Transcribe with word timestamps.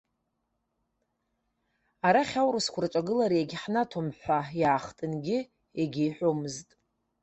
Арахь 2.07 2.35
аурысқәа 2.41 2.79
рҿагылара 2.85 3.35
егьҳнаҭом 3.39 4.07
ҳәа 4.19 4.39
иаахтынгьы 4.61 5.39
егьиҳәомызт. 5.79 6.69